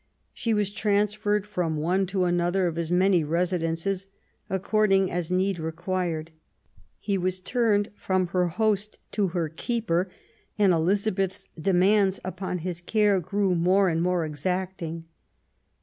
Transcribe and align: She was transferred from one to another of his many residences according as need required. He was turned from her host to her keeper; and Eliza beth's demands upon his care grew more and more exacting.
She 0.33 0.51
was 0.55 0.71
transferred 0.73 1.45
from 1.45 1.77
one 1.77 2.07
to 2.07 2.23
another 2.25 2.65
of 2.65 2.75
his 2.75 2.91
many 2.91 3.23
residences 3.23 4.07
according 4.49 5.11
as 5.11 5.29
need 5.31 5.59
required. 5.59 6.31
He 6.97 7.19
was 7.19 7.39
turned 7.39 7.91
from 7.95 8.25
her 8.29 8.47
host 8.47 8.97
to 9.11 9.27
her 9.27 9.47
keeper; 9.47 10.09
and 10.57 10.73
Eliza 10.73 11.11
beth's 11.11 11.49
demands 11.55 12.19
upon 12.25 12.57
his 12.65 12.81
care 12.81 13.19
grew 13.19 13.53
more 13.53 13.89
and 13.89 14.01
more 14.01 14.25
exacting. 14.25 15.05